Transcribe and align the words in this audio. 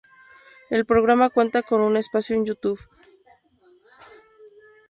El 0.71 0.87
programa 0.87 1.29
cuenta 1.29 1.61
con 1.61 1.79
un 1.79 1.95
espacio 1.95 2.35
en 2.35 2.43
Youtube. 2.47 2.81